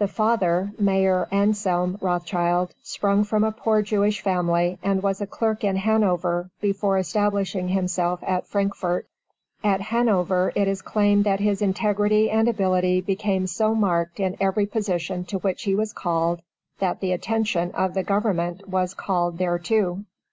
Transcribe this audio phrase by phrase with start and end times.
[0.00, 5.62] The father, Mayer Anselm Rothschild, sprung from a poor Jewish family, and was a clerk
[5.62, 9.06] in Hanover before establishing himself at Frankfort.
[9.62, 14.66] At Hanover it is claimed that his integrity and ability became so marked in every
[14.66, 16.42] position to which he was called
[16.80, 20.00] that the attention of the Government was called thereto.